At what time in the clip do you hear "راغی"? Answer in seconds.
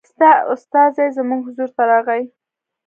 1.91-2.23